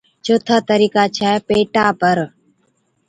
[0.25, 2.17] چوٿا طريقا ڇَي پيٽا پر